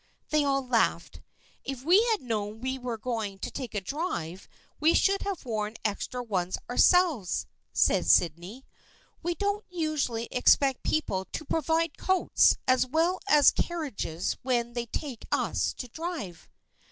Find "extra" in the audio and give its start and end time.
5.85-6.23